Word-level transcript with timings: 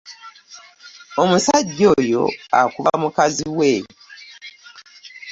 Omusajja 1.21 1.85
oyo 1.99 2.23
akuba 2.59 2.91
mukazi 3.03 3.45
we. 3.57 3.71